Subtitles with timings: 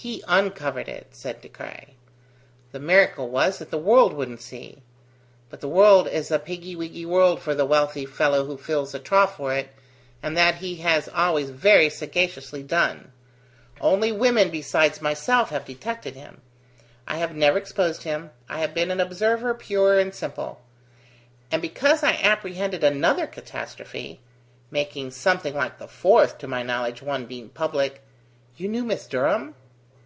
[0.00, 1.96] "He uncovered it," said De Craye.
[2.70, 4.84] "The miracle was, that the world wouldn't see.
[5.50, 9.00] But the world is a piggy wiggy world for the wealthy fellow who fills a
[9.00, 9.70] trough for it,
[10.22, 13.10] and that he has always very sagaciously done.
[13.80, 16.42] Only women besides myself have detected him.
[17.08, 20.62] I have never exposed him; I have been an observer pure and simple;
[21.50, 24.20] and because I apprehended another catastrophe
[24.70, 28.00] making something like the fourth, to my knowledge, one being public..."
[28.56, 29.56] "You knew Miss Durham?"